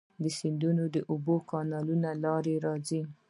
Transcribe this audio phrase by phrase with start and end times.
[0.23, 3.01] د سیندونو اوبه د کانالونو له لارې راځي.